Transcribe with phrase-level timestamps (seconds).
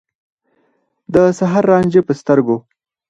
[1.13, 2.57] د سحر رانجه په سترګو